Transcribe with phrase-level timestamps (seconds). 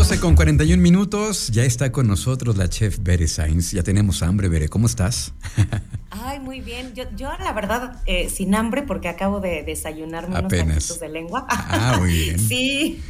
[0.00, 3.72] 12 con 41 minutos, ya está con nosotros la chef Bere Sainz.
[3.72, 5.34] Ya tenemos hambre, Bere, ¿cómo estás?
[6.10, 6.94] Ay, muy bien.
[6.94, 11.44] Yo, yo la verdad, eh, sin hambre, porque acabo de desayunarme unos taquitos de lengua.
[11.50, 12.38] Ah, muy bien.
[12.48, 13.02] sí,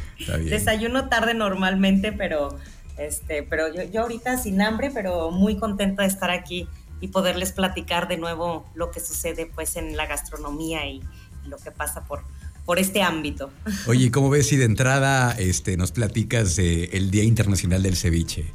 [0.49, 2.59] desayuno tarde normalmente, pero,
[2.97, 6.67] este, pero yo, yo ahorita sin hambre, pero muy contenta de estar aquí
[6.99, 11.01] y poderles platicar de nuevo lo que sucede pues en la gastronomía y
[11.45, 12.25] lo que pasa por,
[12.65, 13.51] por este ámbito.
[13.87, 18.53] Oye, ¿cómo ves si de entrada este, nos platicas del Día Internacional del Ceviche?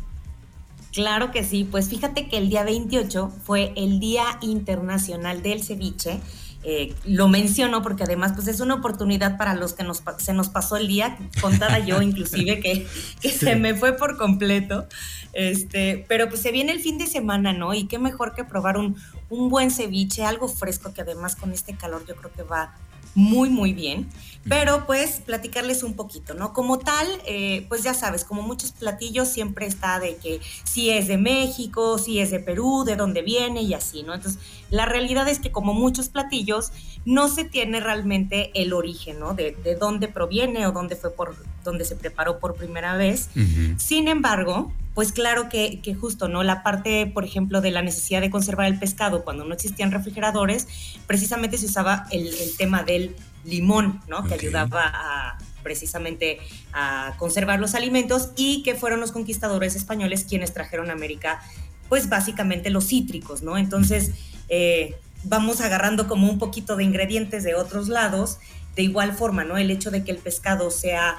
[0.96, 6.20] Claro que sí, pues fíjate que el día 28 fue el Día Internacional del Ceviche.
[6.62, 10.48] Eh, lo menciono porque además pues es una oportunidad para los que nos, se nos
[10.48, 12.86] pasó el día, contada yo inclusive que,
[13.20, 14.86] que se me fue por completo,
[15.34, 17.74] este, pero pues se viene el fin de semana, ¿no?
[17.74, 18.96] Y qué mejor que probar un,
[19.28, 22.74] un buen ceviche, algo fresco que además con este calor yo creo que va
[23.16, 24.06] muy, muy bien.
[24.48, 26.52] Pero pues platicarles un poquito, ¿no?
[26.52, 31.08] Como tal, eh, pues ya sabes, como muchos platillos siempre está de que si es
[31.08, 34.14] de México, si es de Perú, de dónde viene y así, ¿no?
[34.14, 36.70] Entonces, la realidad es que como muchos platillos,
[37.04, 39.34] no se tiene realmente el origen, ¿no?
[39.34, 43.30] De, de dónde proviene o dónde fue por, dónde se preparó por primera vez.
[43.78, 46.42] Sin embargo, pues claro que, que, justo, ¿no?
[46.42, 50.66] La parte, por ejemplo, de la necesidad de conservar el pescado cuando no existían refrigeradores,
[51.06, 54.24] precisamente se usaba el, el tema del limón, ¿no?
[54.24, 56.38] Que ayudaba a precisamente
[56.72, 61.42] a conservar los alimentos y que fueron los conquistadores españoles quienes trajeron a América,
[61.90, 63.58] pues básicamente los cítricos, ¿no?
[63.58, 64.12] Entonces,
[64.48, 68.38] eh, vamos agarrando como un poquito de ingredientes de otros lados,
[68.76, 69.58] de igual forma, ¿no?
[69.58, 71.18] El hecho de que el pescado sea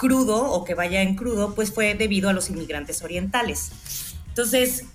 [0.00, 3.70] crudo o que vaya en crudo, pues fue debido a los inmigrantes orientales.
[4.28, 4.86] Entonces,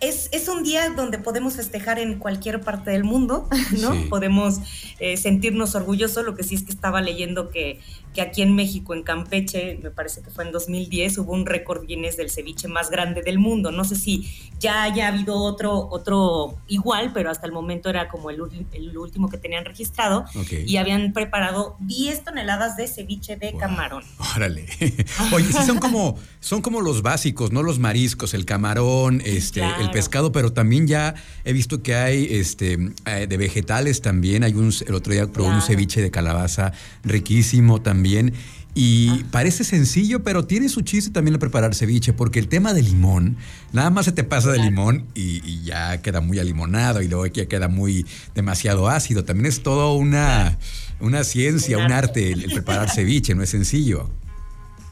[0.00, 3.48] es, un día donde podemos festejar en cualquier parte del mundo,
[3.80, 3.94] ¿no?
[4.08, 4.60] Podemos
[4.98, 6.24] eh, sentirnos orgullosos.
[6.24, 7.80] Lo que sí es que estaba leyendo que,
[8.12, 11.86] que aquí en México, en Campeche, me parece que fue en 2010, hubo un récord
[11.86, 13.72] Guinness del ceviche más grande del mundo.
[13.72, 18.30] No sé si ya haya habido otro, otro igual, pero hasta el momento era como
[18.30, 18.40] el,
[18.72, 20.24] el último que tenían registrado.
[20.66, 24.04] Y habían preparado 10 toneladas de ceviche de camarón.
[24.36, 24.66] Órale.
[25.32, 27.62] Oye, sí son como, son como los básicos, ¿no?
[27.62, 31.14] Los mariscos, el camarón, este, el pescado, pero también ya
[31.44, 34.44] he visto que hay este, eh, de vegetales también.
[34.44, 36.72] Hay un, el otro día probé un ceviche de calabaza
[37.04, 38.34] riquísimo también.
[38.74, 39.26] Y ah.
[39.30, 43.36] parece sencillo, pero tiene su chiste también el preparar ceviche, porque el tema del limón,
[43.72, 47.46] nada más se te pasa de limón y, ya queda muy alimonado y luego ya
[47.46, 49.24] queda muy demasiado ácido.
[49.24, 50.58] También es todo una,
[51.00, 54.10] una ciencia, un arte el preparar ceviche, no es sencillo.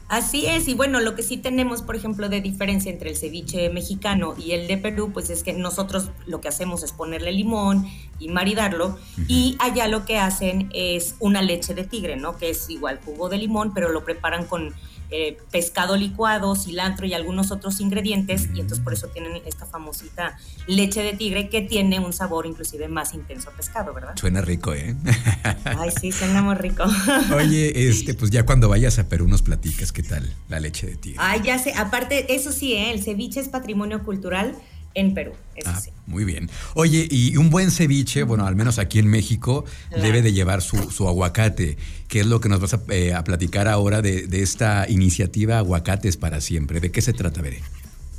[0.09, 3.69] Así es, y bueno, lo que sí tenemos, por ejemplo, de diferencia entre el ceviche
[3.69, 7.87] mexicano y el de Perú, pues es que nosotros lo que hacemos es ponerle limón
[8.19, 8.97] y maridarlo,
[9.27, 12.37] y allá lo que hacen es una leche de tigre, ¿no?
[12.37, 14.73] Que es igual jugo de limón, pero lo preparan con
[15.15, 20.39] eh, pescado licuado, cilantro y algunos otros ingredientes, y entonces por eso tienen esta famosita
[20.65, 24.15] leche de tigre que tiene un sabor inclusive más intenso a pescado, ¿verdad?
[24.15, 24.95] Suena rico, ¿eh?
[25.65, 26.85] Ay, sí, suena muy rico.
[27.35, 30.95] Oye, este, pues ya cuando vayas a Perú nos platicas qué tal la leche de
[30.95, 31.19] tigre.
[31.21, 32.89] Ay, ya sé, aparte, eso sí, ¿eh?
[32.91, 34.55] el ceviche es patrimonio cultural
[34.93, 35.33] en Perú.
[35.55, 35.91] Eso ah, sí.
[36.05, 36.49] Muy bien.
[36.73, 41.07] Oye, y un buen ceviche, bueno, al menos aquí en México, debe de llevar su,
[41.07, 41.77] aguacate,
[42.07, 46.17] que es lo que nos vas a, eh, platicar ahora de, de, esta iniciativa Aguacates
[46.17, 46.79] para Siempre.
[46.79, 47.61] ¿De qué se trata, Veré?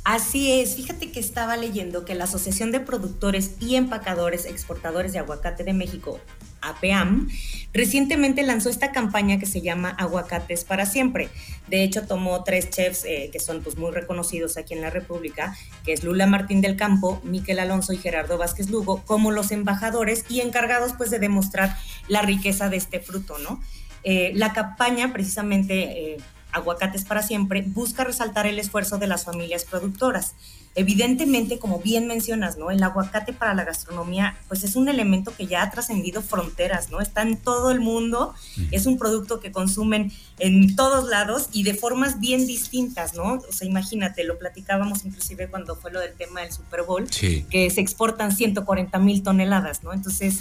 [0.05, 5.19] Así es, fíjate que estaba leyendo que la Asociación de Productores y Empacadores Exportadores de
[5.19, 6.19] Aguacate de México,
[6.69, 7.29] APAM,
[7.73, 11.29] recientemente lanzó esta campaña que se llama Aguacates para Siempre.
[11.67, 15.55] De hecho, tomó tres chefs eh, que son pues, muy reconocidos aquí en la República,
[15.83, 20.25] que es Lula Martín del Campo, Miquel Alonso y Gerardo Vázquez Lugo, como los embajadores
[20.29, 21.75] y encargados pues, de demostrar
[22.07, 23.61] la riqueza de este fruto, ¿no?
[24.03, 26.13] Eh, la campaña precisamente...
[26.13, 26.17] Eh,
[26.55, 30.35] Aguacates para Siempre, busca resaltar el esfuerzo de las familias productoras.
[30.77, 32.69] Evidentemente, como bien mencionas, ¿no?
[32.69, 36.99] El aguacate para la gastronomía, pues es un elemento que ya ha trascendido fronteras, ¿no?
[36.99, 38.33] Está en todo el mundo,
[38.71, 43.35] es un producto que consumen en todos lados y de formas bien distintas, ¿no?
[43.35, 47.69] O sea, imagínate, lo platicábamos inclusive cuando fue lo del tema del Super Bowl, que
[47.69, 49.93] se exportan 140 mil toneladas, ¿no?
[49.93, 50.39] Entonces,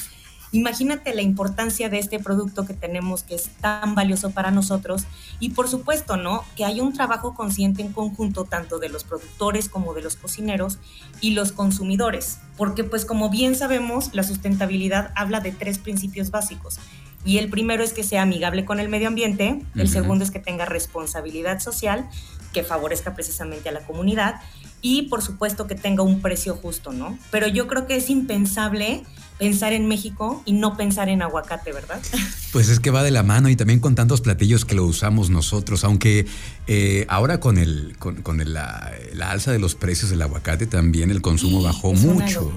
[0.55, 5.03] Imagínate la importancia de este producto que tenemos que es tan valioso para nosotros
[5.41, 6.45] y por supuesto, ¿no?
[6.55, 10.79] Que hay un trabajo consciente en conjunto tanto de los productores como de los cocineros
[11.21, 16.79] y los consumidores, porque pues como bien sabemos, la sustentabilidad habla de tres principios básicos.
[17.25, 20.39] Y el primero es que sea amigable con el medio ambiente, el segundo es que
[20.39, 22.09] tenga responsabilidad social,
[22.55, 24.37] que favorezca precisamente a la comunidad
[24.81, 27.19] y por supuesto que tenga un precio justo, ¿no?
[27.31, 29.03] Pero yo creo que es impensable
[29.39, 32.01] pensar en México y no pensar en aguacate, ¿verdad?
[32.53, 35.29] Pues es que va de la mano y también con tantos platillos que lo usamos
[35.29, 36.25] nosotros, aunque
[36.69, 38.23] eh, ahora con el con,
[38.53, 38.93] la,
[39.23, 42.53] alza de los precios del aguacate también el consumo bajó mucho.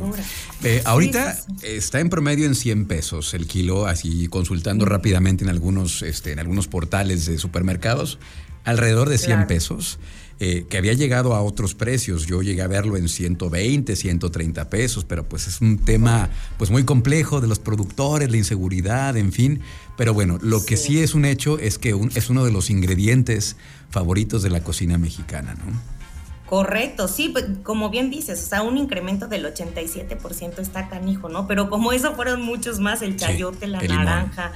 [0.64, 6.04] Eh, ahorita está en promedio en 100 pesos el kilo, así consultando rápidamente en algunos,
[6.04, 8.20] este, en algunos portales de supermercados,
[8.68, 10.00] alrededor de 100 pesos.
[10.40, 12.28] Eh, que había llegado a otros precios.
[12.28, 16.30] Yo llegué a verlo en 120, 130 pesos, pero pues es un tema
[16.60, 19.62] pues muy complejo de los productores, la inseguridad, en fin.
[19.98, 23.56] Pero bueno, lo que sí es un hecho es que es uno de los ingredientes
[23.90, 25.98] favoritos de la cocina mexicana, ¿no?
[26.48, 31.46] Correcto, sí, pues, como bien dices, o sea, un incremento del 87% está canijo, ¿no?
[31.46, 34.54] Pero como eso fueron muchos más, el chayote, la naranja,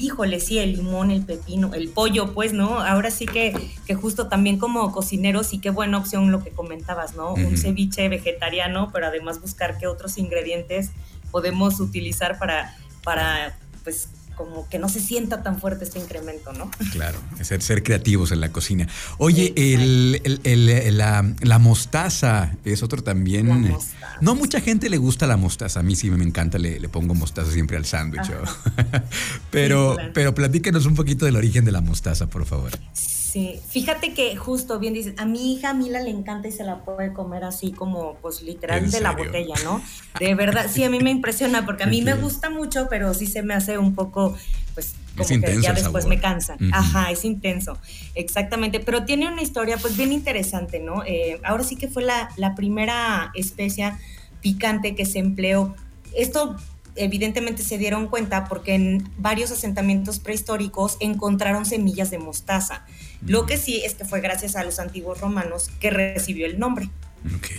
[0.00, 2.80] híjole, sí, el limón, el pepino, el pollo, pues, ¿no?
[2.80, 3.54] Ahora sí que,
[3.86, 7.34] que justo también como cocineros, y qué buena opción lo que comentabas, ¿no?
[7.34, 10.90] Un ceviche vegetariano, pero además buscar qué otros ingredientes
[11.30, 14.08] podemos utilizar para, para pues,
[14.40, 16.70] como que no se sienta tan fuerte este incremento, ¿no?
[16.92, 18.88] Claro, ser, ser creativos en la cocina.
[19.18, 23.76] Oye, el, la, mostaza es otro también.
[24.22, 25.80] No mucha gente le gusta la mostaza.
[25.80, 28.30] A mí sí me encanta, le, pongo mostaza siempre al sándwich.
[29.50, 32.70] pero, pero platícanos un poquito del origen de la mostaza, por favor.
[32.94, 33.19] Sí,
[33.68, 37.12] fíjate que justo bien dices, a mi hija Mila le encanta y se la puede
[37.12, 39.82] comer así como pues literal de la botella, ¿no?
[40.18, 43.26] De verdad, sí, a mí me impresiona porque a mí me gusta mucho, pero sí
[43.26, 44.36] se me hace un poco,
[44.74, 46.56] pues como que ya después me cansa.
[46.72, 47.78] Ajá, es intenso,
[48.14, 51.04] exactamente, pero tiene una historia pues bien interesante, ¿no?
[51.04, 53.98] Eh, ahora sí que fue la, la primera especia
[54.40, 55.74] picante que se empleó.
[56.14, 56.56] Esto
[56.96, 62.84] evidentemente se dieron cuenta porque en varios asentamientos prehistóricos encontraron semillas de mostaza.
[63.26, 66.88] Lo que sí es que fue gracias a los antiguos romanos que recibió el nombre.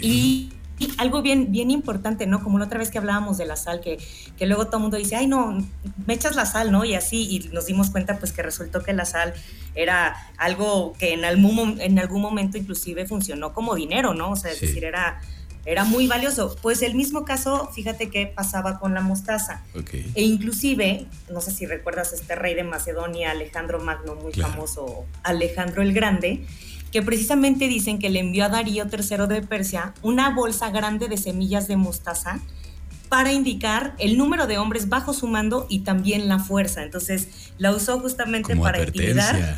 [0.01, 0.53] Y
[0.97, 2.43] algo bien, bien importante, ¿no?
[2.43, 3.99] Como la otra vez que hablábamos de la sal, que,
[4.37, 5.63] que luego todo el mundo dice, ay, no,
[6.05, 6.85] me echas la sal, ¿no?
[6.85, 9.33] Y así, y nos dimos cuenta, pues, que resultó que la sal
[9.75, 14.31] era algo que en algún, en algún momento inclusive funcionó como dinero, ¿no?
[14.31, 15.21] O sea, es decir, era
[15.65, 16.55] era muy valioso.
[16.61, 19.63] Pues el mismo caso, fíjate qué pasaba con la mostaza.
[19.93, 25.81] E inclusive, no sé si recuerdas este rey de Macedonia, Alejandro Magno, muy famoso, Alejandro
[25.81, 26.45] el Grande,
[26.91, 31.17] que precisamente dicen que le envió a Darío III de Persia una bolsa grande de
[31.17, 32.41] semillas de mostaza
[33.11, 36.81] para indicar el número de hombres bajo su mando y también la fuerza.
[36.81, 37.27] Entonces
[37.57, 39.57] la usó justamente para intimidar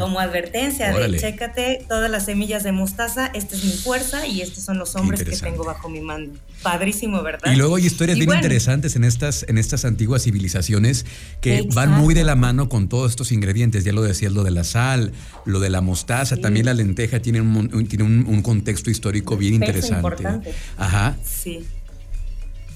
[0.00, 4.64] como advertencia de chécate todas las semillas de mostaza, esta es mi fuerza y estos
[4.64, 6.36] son los hombres que tengo bajo mi mando.
[6.64, 7.52] Padrísimo, ¿verdad?
[7.52, 11.06] Y luego hay historias bien interesantes en estas, en estas antiguas civilizaciones
[11.40, 13.84] que van muy de la mano con todos estos ingredientes.
[13.84, 15.12] Ya lo decías, lo de la sal,
[15.44, 19.94] lo de la mostaza, también la lenteja tiene un, tiene un, contexto histórico bien interesante.
[19.94, 20.54] Importante.
[20.76, 21.16] Ajá.
[21.24, 21.64] Sí.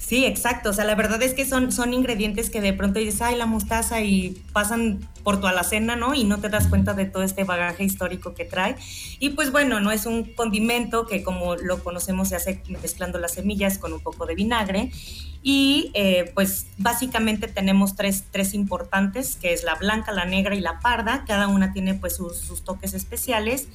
[0.07, 0.69] Sí, exacto.
[0.69, 3.47] O sea, la verdad es que son, son ingredientes que de pronto dices, ay, la
[3.47, 6.13] mostaza y pasan por tu alacena, ¿no?
[6.13, 8.75] Y no te das cuenta de todo este bagaje histórico que trae.
[9.17, 13.33] Y pues bueno, no es un condimento que como lo conocemos se hace mezclando las
[13.33, 14.91] semillas con un poco de vinagre.
[15.41, 20.59] Y eh, pues básicamente tenemos tres, tres importantes, que es la blanca, la negra y
[20.59, 21.23] la parda.
[21.25, 23.69] Cada una tiene pues sus, toques especiales.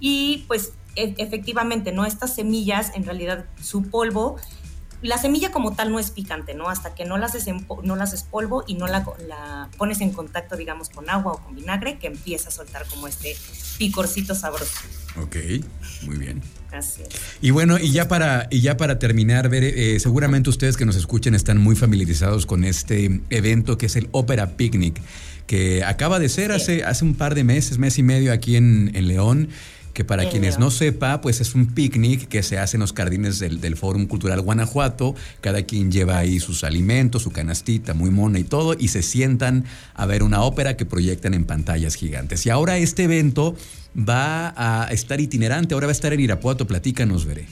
[0.00, 2.06] Y pues e, efectivamente, ¿no?
[2.06, 4.36] Estas semillas, en realidad su polvo
[5.04, 6.70] la semilla como tal no es picante, ¿no?
[6.70, 7.46] Hasta que no la haces,
[7.82, 9.04] no la haces polvo y no la,
[9.76, 13.36] pones en contacto, digamos, con agua o con vinagre, que empieza a soltar como este
[13.76, 14.72] picorcito sabroso.
[15.20, 15.36] Ok,
[16.06, 16.42] muy bien.
[16.72, 17.02] Así
[17.42, 20.96] Y bueno, y ya para, y ya para terminar, ver, eh, seguramente ustedes que nos
[20.96, 25.02] escuchen están muy familiarizados con este evento que es el Opera Picnic,
[25.46, 28.90] que acaba de ser hace, hace un par de meses, mes y medio aquí en,
[28.94, 29.50] en León
[29.94, 33.38] que para quienes no sepa, pues es un picnic que se hace en los jardines
[33.38, 35.14] del, del Fórum Cultural Guanajuato.
[35.40, 39.64] Cada quien lleva ahí sus alimentos, su canastita muy mona y todo, y se sientan
[39.94, 42.44] a ver una ópera que proyectan en pantallas gigantes.
[42.44, 43.56] Y ahora este evento
[43.96, 46.66] va a estar itinerante, ahora va a estar en Irapuato.
[46.66, 47.46] Platícanos, Veré.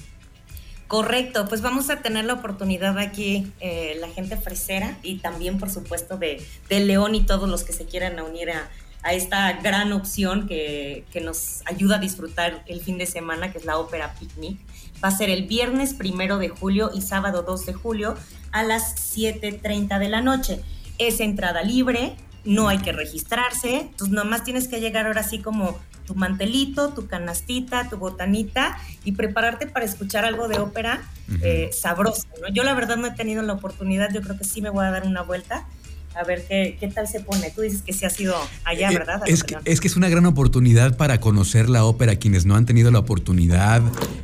[0.88, 5.70] Correcto, pues vamos a tener la oportunidad aquí, eh, la gente fresera y también, por
[5.70, 8.68] supuesto, de, de León y todos los que se quieran unir a,
[9.02, 13.64] a esta gran opción que, nos ayuda a disfrutar el fin de semana, que es
[13.64, 14.58] la Ópera Picnic.
[15.02, 18.16] Va a ser el viernes primero de julio y sábado 2 de julio
[18.52, 20.60] a las 7.30 de la noche.
[20.98, 25.78] Es entrada libre, no hay que registrarse, entonces nomás tienes que llegar ahora sí como
[26.06, 31.02] tu mantelito, tu canastita, tu botanita y prepararte para escuchar algo de ópera
[31.42, 32.26] eh, sabroso.
[32.52, 34.90] Yo la verdad no he tenido la oportunidad, yo creo que sí me voy a
[34.90, 35.66] dar una vuelta
[36.14, 37.50] a ver qué, qué tal se pone.
[37.50, 39.22] Tú dices que sí ha sido allá, eh, ¿verdad?
[39.26, 42.66] Es que, es que, es una gran oportunidad para conocer la ópera, quienes no han
[42.66, 43.82] tenido la oportunidad,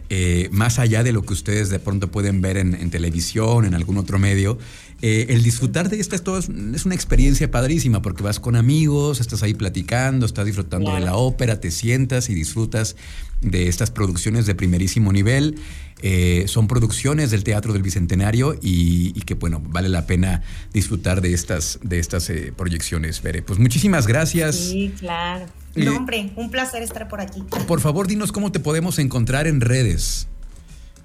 [0.08, 3.98] eh, más allá de lo que ustedes de pronto pueden ver en, televisión, en algún
[3.98, 4.58] otro medio.
[5.00, 9.44] Eh, el disfrutar de esto es, es, una experiencia padrísima porque vas con amigos, estás
[9.44, 12.96] ahí platicando, estás disfrutando de la ópera, te sientas y disfrutas
[13.40, 15.56] de estas producciones de primerísimo nivel.
[16.02, 21.32] Eh, son producciones del Teatro del Bicentenario y, que, bueno, vale la pena disfrutar de
[21.32, 23.42] estas, de estas eh, proyecciones, Bere.
[23.42, 24.56] Pues muchísimas gracias.
[24.56, 25.46] Sí, claro.
[25.74, 27.42] No, hombre, un placer estar por aquí.
[27.66, 30.28] Por favor, dinos cómo te podemos encontrar en redes.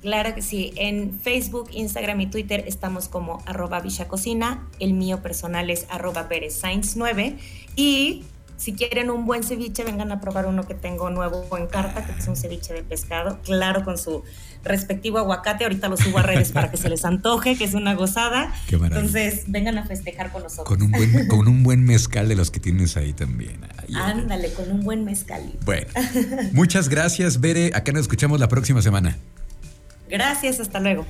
[0.01, 0.73] Claro que sí.
[0.75, 4.67] En Facebook, Instagram y Twitter estamos como arroba Cocina.
[4.79, 7.37] El mío personal es arroba 9
[7.77, 8.23] Y
[8.57, 12.19] si quieren un buen ceviche, vengan a probar uno que tengo nuevo en carta, que
[12.19, 14.23] es un ceviche de pescado, claro, con su
[14.63, 15.63] respectivo aguacate.
[15.63, 18.53] Ahorita lo subo a redes para que se les antoje, que es una gozada.
[18.67, 20.67] Qué Entonces, vengan a festejar con nosotros.
[20.67, 23.59] Con un buen, con un buen mezcal de los que tienes ahí también.
[23.95, 25.53] Ándale, con un buen mezcal.
[25.65, 25.87] Bueno,
[26.53, 27.71] muchas gracias, Bere.
[27.73, 29.17] Acá nos escuchamos la próxima semana.
[30.09, 31.05] Gracias, hasta luego.